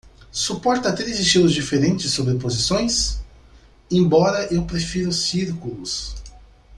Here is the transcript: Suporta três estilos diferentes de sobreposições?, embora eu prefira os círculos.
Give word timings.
Suporta 0.31 0.91
três 0.95 1.19
estilos 1.19 1.53
diferentes 1.53 2.07
de 2.07 2.09
sobreposições?, 2.09 3.19
embora 3.91 4.51
eu 4.51 4.63
prefira 4.65 5.09
os 5.09 5.27
círculos. 5.29 6.15